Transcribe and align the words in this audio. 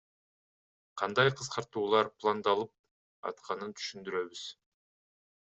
Кандай 1.01 1.29
кыскартуулар 1.41 2.09
пландалып 2.23 2.73
атканын 3.33 3.79
түшүндүрөбүз. 3.83 4.49